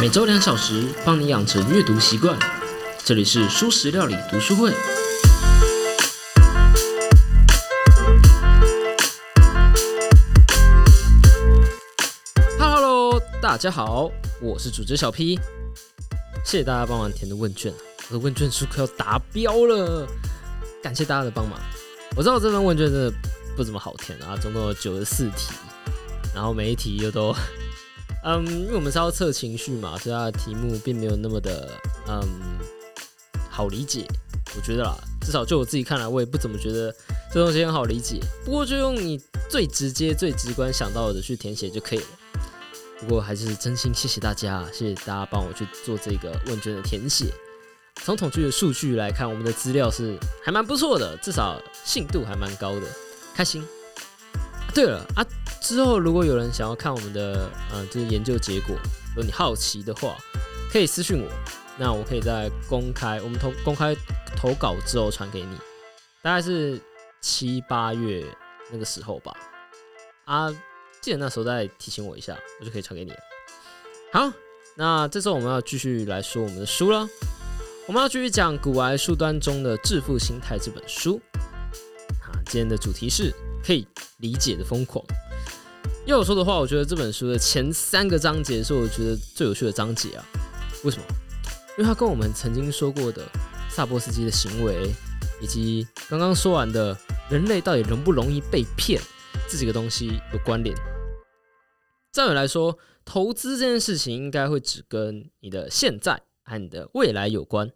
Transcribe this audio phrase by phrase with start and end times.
[0.00, 2.34] 每周两小时，帮你养成阅读习惯。
[3.04, 4.72] 这里是舒食料理读书会。
[12.58, 14.10] Hello，大家好，
[14.40, 15.38] 我是主角小 P。
[16.46, 17.70] 谢谢大家帮忙填的问卷，
[18.08, 20.08] 我的问卷数快要达标了，
[20.82, 21.60] 感谢大家的帮忙。
[22.16, 23.12] 我知道这份问卷真的
[23.54, 25.52] 不怎么好填啊，总共有九十四题，
[26.34, 27.36] 然后每一题又都，
[28.24, 31.68] 嗯，因为我们是要测情绪嘛，所以它的题目并没有那么的，
[32.06, 32.22] 嗯，
[33.48, 34.06] 好理解。
[34.56, 36.94] 我觉得啦，至少就我自己看来，我也不怎么觉得
[37.32, 38.20] 这东西很好理解。
[38.44, 42.04] 不过就用你最直接、最直观想到的去填写就可以了。
[42.98, 47.26] 不过还是真心谢谢大家，谢谢大家帮我去做这个问卷的填写。
[48.02, 52.82] 从统计的数据来看，我们的资料是还蛮不错的，至少信度还蛮高的，
[53.34, 53.64] 开心。
[54.74, 55.24] 对了啊，
[55.60, 58.74] 之后如果有人想要看我们的呃，就是研究结果，
[59.10, 60.16] 如果你好奇的话，
[60.72, 61.30] 可以私信我，
[61.78, 63.94] 那我可以在公开我们投公开
[64.36, 65.56] 投稿之后传给你，
[66.22, 66.80] 大概是
[67.20, 68.24] 七八月
[68.72, 69.36] 那个时候吧。
[70.24, 70.50] 啊，
[71.00, 73.12] 记得那时候再提醒我一下，我就可以传给你。
[74.12, 74.32] 好，
[74.76, 77.06] 那这周我们要继续来说我们的书了。
[77.86, 81.20] 我们要继续讲《古癌书端中的致富心态》这本书。
[82.22, 83.86] 啊，今天的主题是可以
[84.18, 85.04] 理解的疯狂。
[86.10, 90.26] 要我说的话，我觉得这本书的前三个章节是我觉得最有趣的章节啊。
[90.82, 91.04] 为什么？
[91.78, 93.24] 因为它跟我们曾经说过的
[93.68, 94.92] 萨波斯基的行为，
[95.40, 96.98] 以及刚刚说完的
[97.30, 99.00] 人类到底容不容易被骗
[99.48, 100.76] 这几个东西有关联。
[102.10, 107.70] 照理来说，投资这件事情应该会只跟你的现在和你的未来有关。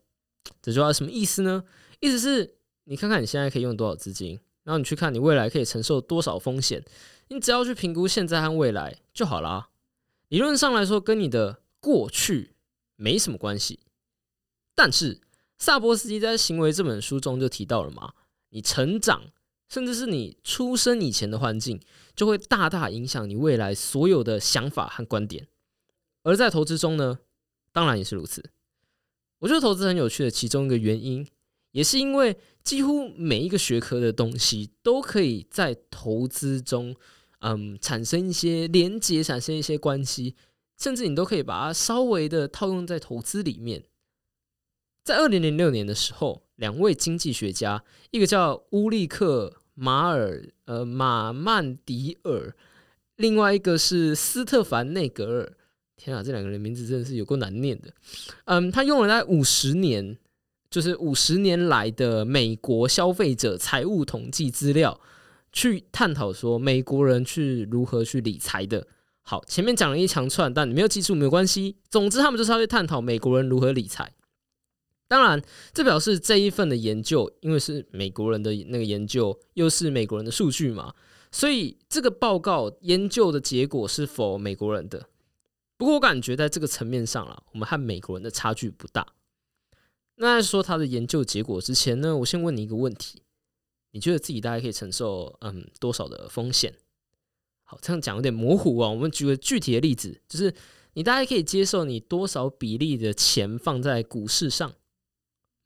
[0.61, 1.63] 这句话什么意思呢？
[2.01, 6.85] 意思是你看看你现在可以用多少资金，然后你去看你未来可以承受多少风险，
[7.29, 9.69] 你只要去评估现在和未来就好啦。
[10.29, 12.55] 理论上来说，跟你的过去
[12.97, 13.81] 没什么关系。
[14.75, 15.21] 但是
[15.59, 18.15] 萨波斯基在《行为》这本书中就提到了嘛，
[18.49, 19.23] 你成长，
[19.69, 21.81] 甚至是你出生以前的环境，
[22.17, 25.47] 就会大大影响你未来所有的想法和观点。
[26.23, 27.19] 而在投资中呢，
[27.71, 28.51] 当然也是如此。
[29.41, 31.27] 我觉得投资很有趣的其中一个原因，
[31.75, 36.95] 也是因为几乎每一个学科的东西都可以在投资中，
[37.41, 40.37] 嗯，产生一些连接，产生一些关系，
[40.79, 43.83] 甚至你都可以把它稍微的套用在投资里面。
[45.03, 52.55] 在二零零六年的时候，两位经济学家，一个叫乌利克马尔呃马曼迪尔，
[53.17, 55.53] 另外一个是斯特凡内格尔。
[55.97, 57.93] 天啊，这两个人名字真的是有够难念的。
[58.45, 60.17] 嗯，他用了大概五十年，
[60.75, 65.01] 就是五十年来的美国消费者财务统计资料，
[65.53, 68.85] 去探讨说美国人去如何去理财的。
[69.23, 71.77] 好，前面讲了一长串，但你没有记住没有关系。
[71.89, 74.13] 总之，他们就是要去探讨美国人如何理财。
[75.07, 75.41] 当然，
[75.73, 80.93] 这表示这一份的研究，因为是美国人的那个研究，又是美国人的数据嘛，
[81.31, 85.07] 所以这个报告研究的结果是否美国人的？
[85.77, 89.07] 不过我感觉在这个层面上了，我们和美国人的差距不大。
[90.17, 93.23] 那在说他的研究结果之前呢，我先问你一个问题：
[93.91, 96.75] 你觉得自己大概可以承受嗯多少的风险？
[97.65, 98.89] 好，这样讲有点模糊啊。
[98.91, 100.55] 我们举个具体的例子，就是
[100.93, 104.75] 你大概可以接受你多少比例的钱放在股市上？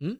[0.01, 0.19] 嗯，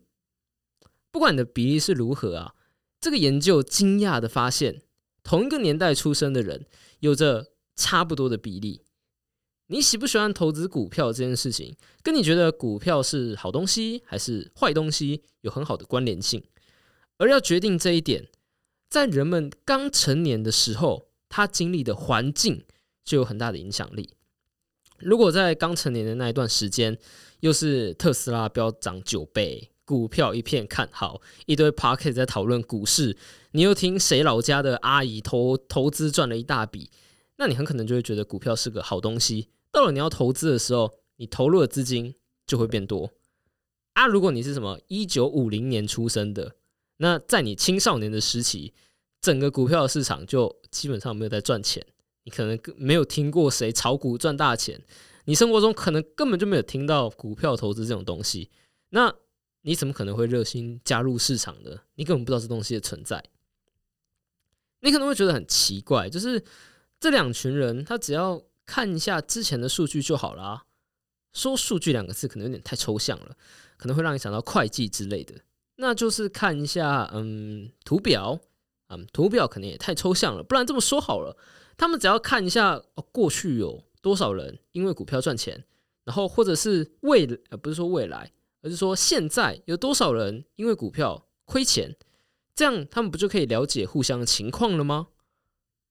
[1.11, 2.55] 不管你的比例是如何啊，
[3.01, 4.83] 这个研究惊讶的发现，
[5.23, 6.67] 同一个年代出生的人
[7.01, 8.83] 有着差不多的比例。
[9.71, 16.43] 你喜不喜欢投资股票这件事情，跟你觉得股票是好东西还是坏东西有很好的关联性。
[17.19, 18.29] 而要决定这一点，
[18.89, 22.65] 在人们刚成年的时候，他经历的环境
[23.05, 24.15] 就有很大的影响力。
[24.99, 26.97] 如果在刚成年的那一段时间，
[27.41, 33.15] 又是特斯拉飙涨九倍，股票一片看好，一堆 p o c k e t 在讨论股市，
[33.51, 36.91] 你又听谁老家的阿姨投投资赚了一大笔，
[37.37, 39.51] 那你很可能就会觉得股票是个好东西。
[39.79, 42.13] 到了你要投资的时候，你投入的资金
[42.49, 43.13] 就会变多
[43.93, 44.09] 啊！
[44.09, 46.57] 如果你是什么一九五零年出生的，
[46.97, 48.75] 那在你青少年的时期，
[49.21, 51.87] 整个股票市场就基本上没有在赚钱，
[52.25, 54.83] 你可能没有听过谁炒股赚大钱，
[55.27, 58.51] 你生活中可能根本就没有听到股票投资这种东西，
[58.89, 59.15] 那
[59.63, 61.83] 你怎么可能会热心加入市场呢？
[61.95, 63.25] 你根本不知道这东西的存在，
[64.81, 66.43] 你可能会觉得很奇怪，就是
[66.99, 68.43] 这两群人，他只要。
[68.69, 70.65] 看一下之前的数据就好了。
[71.33, 73.35] 说数据两个字可能有点太抽象了，
[73.79, 75.35] 可能会让你想到会计之类的。
[75.77, 78.39] 那就是看一下，嗯，图表，
[78.89, 80.43] 嗯，图表可能也太抽象了。
[80.43, 81.35] 不然这么说好了，
[81.79, 85.65] 他们只要看一下，哦，过去有多少人因为股票赚钱，
[86.05, 88.31] 然后或者是未呃不是说未来，
[88.61, 91.97] 而是说现在有多少人因为股票亏钱，
[92.55, 95.09] 这样他们不就可以了解互相的情况了吗？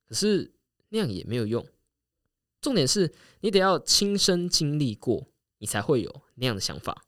[0.08, 0.54] 可是
[0.90, 1.66] 那样也没有用。
[2.62, 5.28] 重点是你得要亲身经历过，
[5.60, 7.04] 你才会有那样的想法。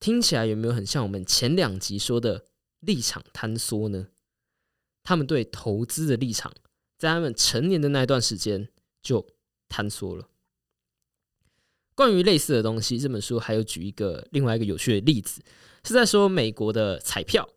[0.00, 2.44] 听起来有没有很像我们前两集说的
[2.80, 4.08] 立场坍缩呢？
[5.02, 6.52] 他们对投资的立场，
[6.98, 8.68] 在他们成年的那一段时间
[9.02, 9.26] 就
[9.68, 10.28] 坍缩了。
[11.94, 15.42] 关于类似的东西，这本书还有举一个另外一个有趣的例子，
[15.84, 17.48] 是在说美国的彩票。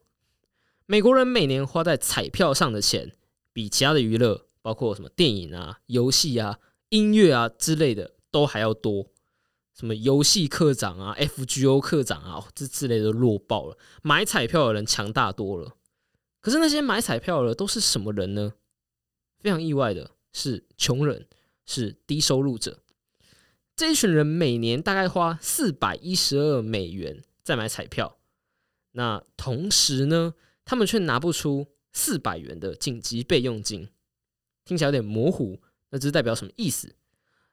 [0.86, 3.14] 美国人每年花在彩票上的钱，
[3.52, 6.60] 比其他的娱乐，包括什么电影啊、游戏啊、
[6.90, 9.08] 音乐啊之类的，都还要多。
[9.74, 13.78] 什么游戏课长啊、FGO 课长啊，这之类的弱爆了。
[14.02, 15.78] 买彩票的人强大多了。
[16.42, 18.56] 可是那些买彩票的都是什么人呢？
[19.40, 21.26] 非常意外的是，穷人，
[21.66, 22.82] 是低收入者。
[23.74, 28.18] 这一群人每年大概花四百一十二美元在买彩票，
[28.92, 30.34] 那同时呢，
[30.66, 33.88] 他们却拿不出四百元的紧急备用金。
[34.68, 35.60] 听起来有点模糊，
[35.92, 36.94] 那这代表什么意思？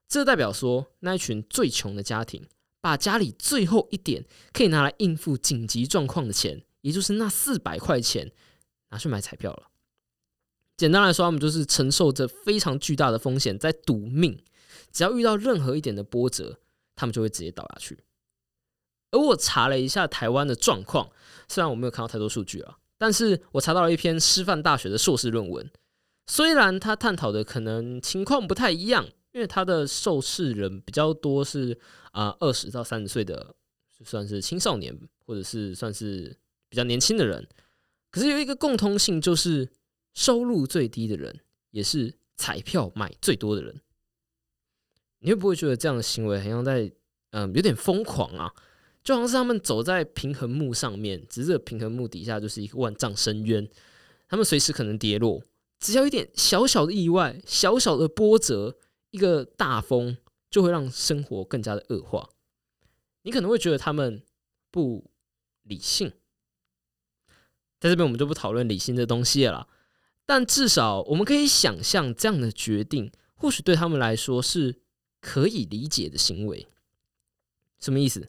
[0.09, 2.45] 这代表说，那一群最穷的家庭，
[2.81, 8.33] 把家里最后一点可以拿来应付紧急状况的钱，也就是那四百块钱，
[8.91, 9.71] 拿去买彩票了。
[10.77, 14.43] 简单来说，他们就是承受着非常巨大的风险，在赌命。
[14.93, 16.59] 只要遇到任何一点的波折，
[16.97, 18.05] 他们就会直接倒下去。
[19.13, 21.11] 而我查了一下台湾的状况，
[21.49, 25.71] 虽然我没有看到太多数据啊，但是我查到了一篇师范大学的硕士论文。
[26.27, 31.79] 虽然他探讨的可能情况不太一样，因为他的受试人比较多是
[32.13, 33.55] 啊二十到三十岁的，
[34.05, 36.37] 算是青少年或者是算是
[36.69, 37.47] 比较年轻的人。
[38.11, 39.69] 可是有一个共通性，就是
[40.15, 41.41] 收入最低的人，
[41.73, 43.81] 也是彩票买最多的人。
[45.19, 46.91] 你会不会觉得这样的行为好像在
[47.31, 48.53] 嗯有点疯狂啊？
[49.03, 53.69] 就好像是他们走在平衡木上面，只是平衡木底下就是一个万丈深渊，
[54.29, 55.43] 他们随时可能跌落。
[55.85, 58.79] 只要一点小小的意外、小小的波折，
[59.11, 60.17] 一个大风
[60.49, 62.31] 就会让生活更加的恶化。
[63.23, 64.23] 你可能会觉得他们
[64.71, 65.11] 不
[65.65, 66.11] 理性，
[67.79, 69.69] 在这边我们就不讨论理性的东西了。
[70.25, 74.81] 但至少我们可以想象，这样的决定或许对他们来说是。
[75.27, 76.69] 可以理解的行为，
[77.81, 78.29] 什么意思？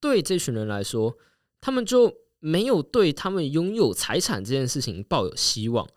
[0.00, 1.16] 对这群人来说，
[1.60, 5.88] 他们就没有对他们拥有财产这件事情抱有希望。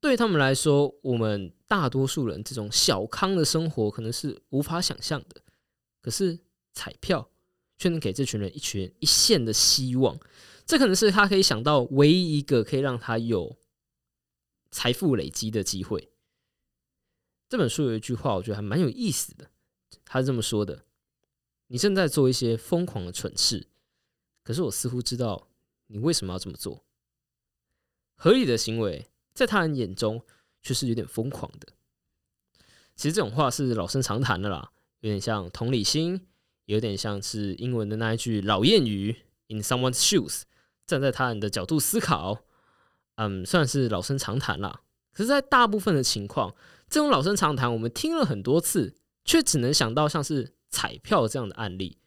[0.00, 5.42] 对他们来说，我们大多数人这种小康的生活可能是无法想象的。
[6.00, 6.38] 可是
[6.72, 7.30] 彩票
[7.76, 10.18] 却能给这群人一群一线的希望，
[10.64, 13.58] 这可能是他可以想到唯一一个可以让他有
[14.70, 16.10] 财富累积的机会。
[17.48, 19.50] 这本书有一句话，我觉得还蛮有意思的。
[20.04, 20.86] 他是这么说的
[21.68, 23.68] ：“你正在做一些疯狂的蠢事，
[24.42, 25.48] 可是我似乎知道
[25.88, 26.84] 你为什么要这么做。
[28.14, 30.22] 合理的行为，在他人眼中
[30.62, 31.68] 却是有点疯狂的。
[32.96, 36.26] 其实这种话是老生常谈的啦，有点像同理心，
[36.66, 39.16] 有点像是英文的那一句老谚语
[39.48, 40.42] ：‘In someone's shoes’，
[40.86, 42.44] 站在他人的角度思考。
[43.16, 44.82] 嗯，算是老生常谈啦。
[45.12, 46.54] 可是，在大部分的情况，
[46.88, 51.98] 这种老生常谈，我们听了很多次，却只能想到像是彩票这样的案例。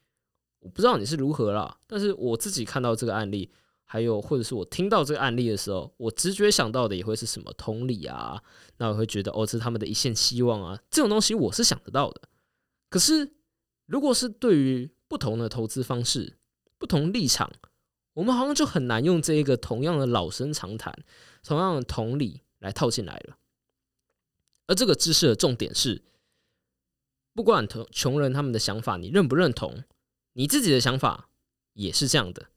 [0.60, 3.52] 我不知道你是如何啦，但是我自己看到这个案例，
[3.94, 8.42] 还有或者是我听到这个案例的时候，我直觉想到的也会是什么同理啊？
[8.78, 12.24] 那我会觉得哦，这是他们的一线希望啊，这种东西我是想得到的。
[12.90, 13.36] 可是，
[13.86, 16.40] 如果是对于不同的投资方式、
[16.80, 17.54] 不同立场，
[18.16, 20.92] 我们好像就很难用这一个同样的老生常谈、
[21.44, 23.38] 同样的同理来套进来了。
[24.66, 26.02] 而这个知识的重点是，
[27.36, 29.84] 不管穷穷人他们的想法你认不认同，
[30.34, 31.30] 你自己的想法
[31.74, 32.48] 也是这样的。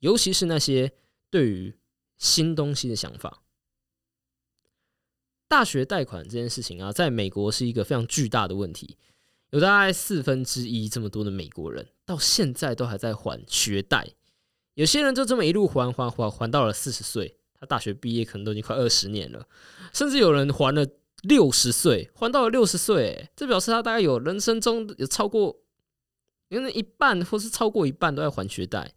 [0.00, 0.92] 尤其是那些
[1.30, 1.74] 对于
[2.18, 3.42] 新东西的想法，
[5.48, 8.98] 大学贷款这件事情啊，在美国是一个非常巨大的问题。
[9.50, 14.14] 有大概四分之一这么多的美国人，到现在都还在还学贷。
[14.74, 19.48] 有些人就这么一路还还还还到了四十岁，他大学毕业可能都已经快二十年了，
[19.92, 20.86] 甚至有人还了。
[21.24, 25.54] 六十岁还到了六十岁，这表示他大概有人生中有超过，
[26.48, 28.94] 因为一半或是超过一半都在还学贷。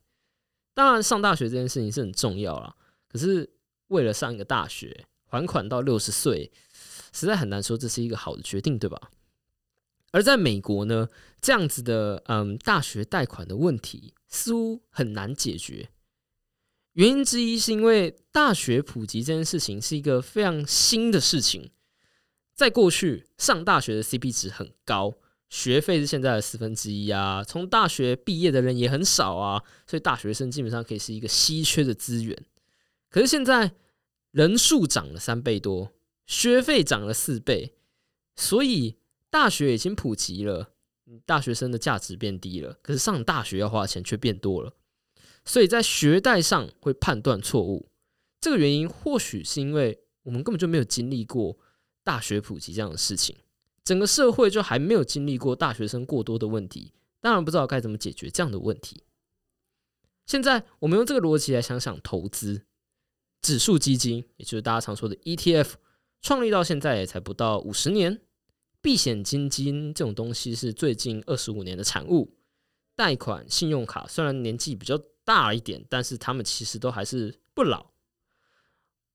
[0.74, 2.75] 当然，上大学这件事情是很重要啦，
[3.08, 3.50] 可是
[3.88, 6.51] 为了上一个大学还款到六十岁，
[7.12, 9.12] 实在很难说这是一个好的决定，对吧？
[10.12, 11.10] 而在美国呢，
[11.42, 15.89] 这样子的嗯大学贷款的问题似乎很难解决。
[16.94, 21.72] 原因之一是因为大学普及这件事情是一个非常新的事情。
[22.53, 25.15] 在过去，上大学的 CP 值很高，
[25.53, 32.36] 学费是现在的四分之一啊，从大学毕业的人也很少啊，所以大学生基本上可以是一个稀缺的资源。
[33.12, 33.75] 可是现在
[34.31, 35.91] 人数涨了三倍多，
[36.25, 37.75] 学费涨了四倍，
[38.36, 38.98] 所以
[39.29, 40.72] 大学已经普及了，
[41.24, 42.79] 大学生的价值变低了。
[42.81, 44.74] 可是上大学要花钱却变多了，
[45.45, 47.91] 所以在学贷上会判断错误。
[48.41, 51.55] 这个原因或许是因为我们根本就没有经历过
[52.03, 53.36] 大学普及这样的事情。
[53.83, 59.03] 整个社会就还没有经历过大学生过多的问题，当然不知道该怎么解决这样的问题。
[60.25, 62.65] 现在我们用这个逻辑来想想投资
[63.41, 65.73] 指数基金，也就是大家常说的 ETF，
[66.21, 68.21] 创立到现在也才不到五十年。
[68.81, 72.35] 避险基金这种东西是最近二十五年的产物。
[72.95, 77.91] 贷款、信用卡虽然年纪比较大一点，但是他们其实都还是不老。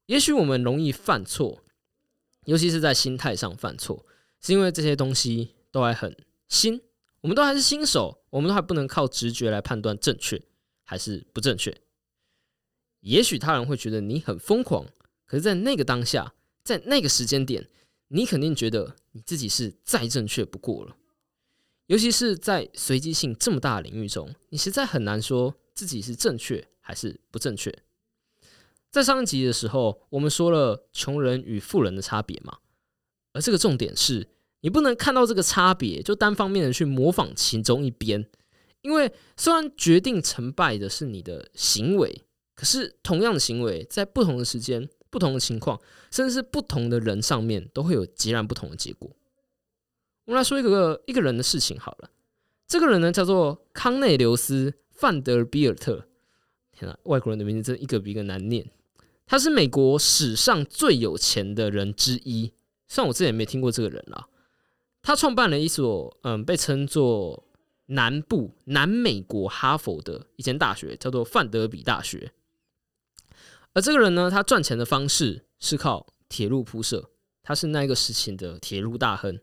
[0.07, 1.63] 也许我们容易犯错，
[2.45, 4.05] 尤其是在心态上犯错。
[4.41, 6.17] 是因为这些东西都还很
[6.49, 6.81] 新，
[7.21, 10.41] 我们都还是新手，我们都还不能靠直觉来判断正确
[10.85, 11.77] 还是不正确。
[13.01, 14.87] 也许他人会觉得你很疯狂，
[15.25, 17.69] 可是，在那个当下，在那个时间点，
[18.09, 20.97] 你肯定觉得你自己是再正确不过了。
[21.87, 27.73] 尤其是在随机性这么大的领域中，你实在很难说自己是正确还是不正确。
[28.91, 32.59] 在上一集的时候，我们说了穷人与富人的差别嘛。
[33.33, 34.27] 而这个重点是，
[34.61, 38.27] 你不能看到这个差别就单方面的去模仿其中一边，
[38.83, 42.23] 因为虽然决定成败的是你的行为，
[42.55, 45.81] 可是同样的行为在不同的时间、不同的情况，
[46.11, 49.11] 甚至是不同的人上面，都会有截然不同的结果。
[50.25, 52.11] 我们来说一个一个人的事情好了，
[52.67, 56.07] 这个人呢叫做康内留斯·范德比尔特。
[56.73, 58.69] 天啊，外国人的名字真一个比一个难念。
[59.27, 62.53] 他是美国史上最有钱的人之一。
[62.89, 64.29] 像我之前没听过这个人啦，
[65.03, 67.45] 他创办了一所嗯，被称作
[67.87, 72.33] 南部南美国哈佛的一间大学，叫做范德比大学。
[73.75, 77.11] 而这个人呢，他赚钱的方式是靠铁路铺设，
[77.43, 79.39] 他是那个时期的铁路大亨。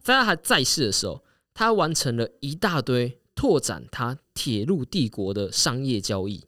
[0.00, 1.24] 在他还在世的时候，
[1.54, 6.44] 他完成了一大堆拓展他铁路帝国的商业交易。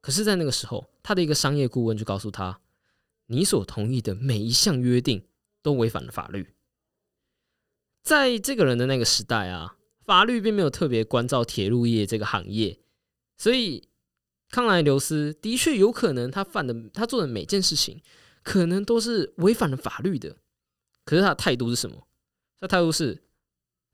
[0.00, 2.60] 可是，在那个时候，他的一个商业顾问就告诉他
[3.26, 5.24] ：“你所同意的每一项约定。”
[5.66, 6.54] 都违反了法律。
[8.00, 12.78] 在这个人的那个时代啊，法律并没有特别关照铁路业这个行业，
[13.36, 13.88] 所以
[14.48, 18.00] 康莱留斯的确有可能他犯的他做的每件事情，
[18.44, 20.36] 可能都是违反了法律的。
[21.04, 22.06] 可是他的态度是什么？
[22.60, 23.24] 他态度是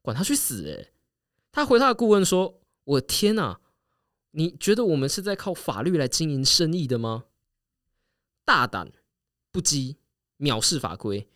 [0.02, 0.66] 管他去死！
[0.66, 0.92] 诶，
[1.50, 3.60] 他回他的顾问说：“我天哪，
[4.32, 7.24] 你觉得我们是在靠法律来经营生意的吗？
[8.44, 8.92] 大胆
[9.50, 9.96] 不羁，
[10.38, 11.26] 藐视法规。”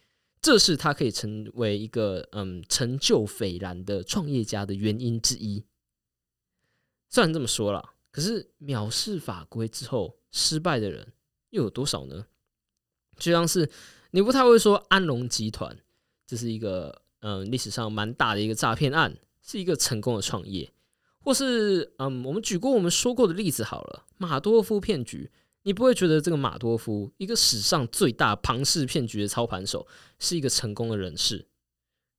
[0.46, 5.64] 这是他可以成为一个嗯成就斐然的创业家的原因之一。
[7.08, 11.12] 虽然这么说了，可是藐视法规之后失败的人
[11.50, 12.26] 又有多少呢？
[13.18, 13.68] 就像是
[14.12, 15.76] 你不太会说安龙集团，
[16.24, 20.72] 这是一个嗯历史上蛮大的一个诈骗案，是一个成功的创业，
[21.18, 25.32] 或是嗯我们举过我们说过的例子好了，马多夫骗局。
[25.66, 29.84] 你不会觉得这个马多夫，一个史上最大庞氏骗局的操盘手，
[30.20, 31.44] 是一个成功的人士？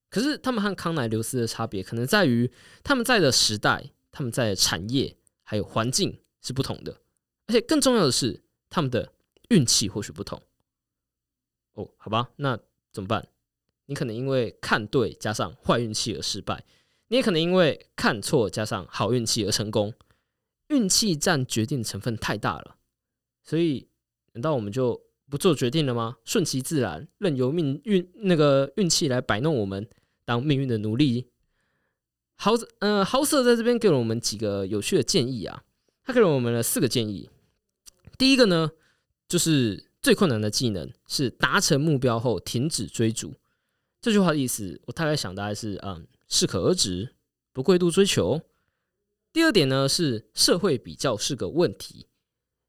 [0.10, 2.52] 可是他们和康乃留斯的差别，可能在于
[2.84, 7.00] 他们在的时代、他们在的产业还有环境是不同的，
[7.46, 9.14] 而且更重要的是，他们的
[9.48, 10.44] 运气或许不同。
[11.72, 12.60] 哦，好吧，那
[12.92, 13.30] 怎么办？
[13.86, 16.66] 你可能因为看对加上坏运气而失败，
[17.08, 19.94] 你也可能因为看错加上好运气而成功。
[20.68, 22.76] 运气占决定成分太大了。
[23.48, 23.88] 所以，
[24.34, 26.18] 难道我们就不做决定了吗？
[26.26, 29.88] 顺其自然，任由命运那个运气来摆弄我们，
[30.26, 31.30] 当命运的奴隶？
[32.36, 35.64] 豪呃豪瑟在这边给了我们几个有趣的建议啊，
[36.04, 37.30] 他给了我们了四个建议。
[38.18, 38.72] 第一个呢，
[39.30, 43.34] 就是最困难的技能是达成目标后停止追逐。
[44.02, 47.16] 这句话的意思，我大概想大概是嗯适可而止，
[47.54, 48.42] 不过度追求。
[49.32, 52.08] 第二点呢，是社会比较是个问题。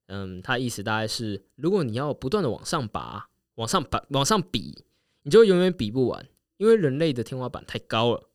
[0.08, 4.84] 嗯，他意思大概是，如果你要不断的往上拔、往上拔、往上比，
[5.22, 8.28] 你就永远比不完，因为人类的天花板太高了。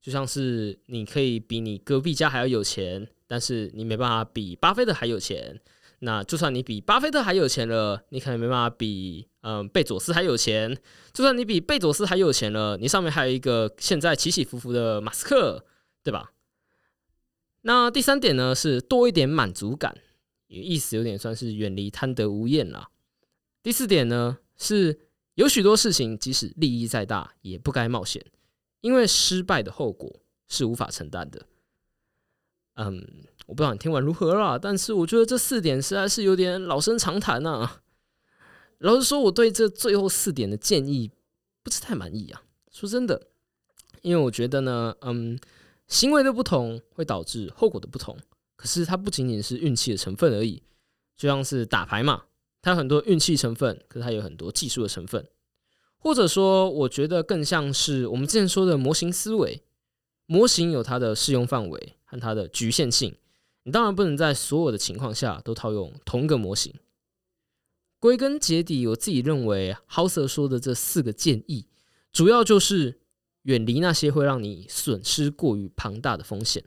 [0.00, 5.60] 就像是你可以比你隔壁家还要有钱，但是你没办法比巴菲特还有钱。
[6.00, 10.78] 那就算你比巴菲特还有钱了，你可能没办法比嗯贝佐斯还有钱。
[11.12, 15.66] 就算你比贝佐斯还有钱了，你上面还有一个现在起起伏伏的马斯克，
[16.02, 16.32] 对吧？
[17.62, 19.98] 那第三点呢，是多一点满足感。
[20.48, 22.88] 意思有点算是远离贪得无厌啦。
[23.62, 24.98] 第四点呢，是
[25.34, 28.24] 有许多事情即使利益再大，也不该冒险，
[28.80, 31.46] 因为失败的后果是无法承担的。
[32.74, 37.80] 嗯，我不知道你听完如何啦，但是我觉得这四点实在是有点老生常谈呐。
[38.78, 41.10] 老实说，我对这最后四点的建议
[41.64, 42.42] 不是太满意啊。
[42.70, 43.26] 说真的，
[44.02, 45.36] 因为我觉得呢，嗯，
[45.88, 48.16] 行为的不同会导致后果的不同。
[48.58, 50.60] 可是它不仅仅是运气的成分而已，
[51.16, 52.24] 就像是打牌嘛，
[52.60, 55.24] 它有很多运气成分，可是它有很多技术的成分。
[55.96, 59.62] 或者说，我觉得更像是我们之前说的模型思维，
[60.26, 63.16] 模型有它的适用范围和它的局限性。
[63.62, 66.74] 你当然不能在所有的情况下都套用同一个模型。
[68.00, 71.66] 归根结底，我自己认为，Hauser 说的这四个建议，
[72.12, 73.00] 主要就是
[73.42, 76.64] 远离那些会让你损失过于庞大的风险，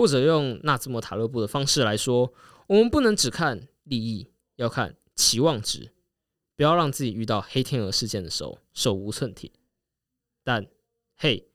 [0.00, 2.32] 或者用纳兹莫塔勒布的方式来说，
[2.68, 5.92] 我们不能只看利益，要看期望值，
[6.56, 9.52] 不要让自己遇到黑天鹅事件的时候手无寸铁。
[10.42, 10.66] 但
[11.18, 11.50] 嘿，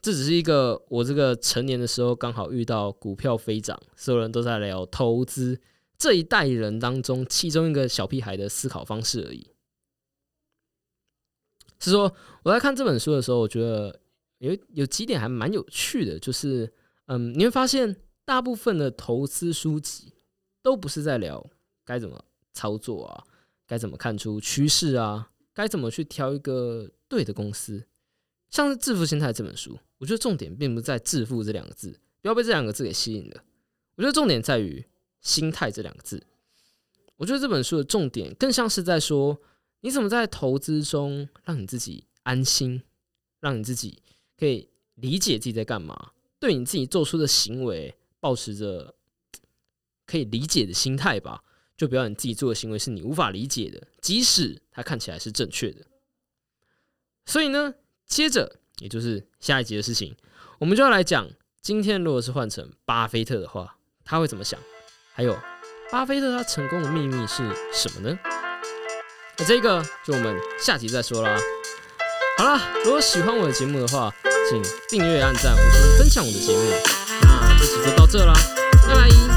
[0.00, 5.60] 这只是一个我这个成年的时候刚好遇到股票飞涨，所有人都在聊投资。
[5.98, 9.50] 这一代人当中，其中一个小屁孩的思考方式而已。
[11.80, 12.14] 是说，
[12.44, 14.00] 我在看这本书的时候，我觉得
[14.38, 16.72] 有有几点还蛮有趣的，就是，
[17.06, 20.14] 嗯，你会发现，大部分的投资书籍
[20.62, 21.50] 都不是在聊
[21.84, 23.24] 该怎么操作啊，
[23.66, 27.86] 该怎么看出趋势啊，该怎么去挑一个对的公司。
[28.50, 33.44] 像是《致富心态》这本书，我觉得重点并不在“致富”这两个字，不要被这两个字给吸引了。
[33.96, 34.84] 我觉得重点在于。
[35.20, 36.22] 心态这两个字，
[37.16, 39.40] 我觉得这本书的重点更像是在说，
[39.80, 42.82] 你怎么在投资中让你自己安心，
[43.40, 44.02] 让你自己
[44.36, 46.12] 可以理解自己在干嘛，
[46.44, 48.94] 对你自己做出的行为保持着
[50.04, 51.42] 可以理解的心态吧。
[51.74, 55.86] 就不要你自己做的行为是你无法理解的，即使它看起来是正确的。
[57.24, 57.74] 所以呢，
[58.06, 60.14] 接着也就是下一集的事情，
[60.58, 61.28] 我们就要来讲，
[61.62, 64.60] 今天如果是换成巴菲特的话，他会怎么想？
[65.14, 65.34] 还有，
[65.90, 68.18] 巴菲特他成功的秘密是什么呢？
[69.38, 71.36] 那这个就我们下集再说啦。
[72.38, 74.14] 好了，如果喜欢我的节目的话，
[74.48, 76.62] 请订阅、按赞、五分分享我的节目。
[77.22, 78.34] 那这期就到这啦，
[78.86, 79.33] 拜拜。